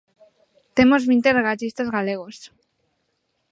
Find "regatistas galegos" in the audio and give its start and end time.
1.39-2.37